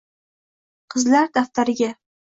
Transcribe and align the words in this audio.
«Qizlar 0.95 1.31
daftariga...» 1.41 1.97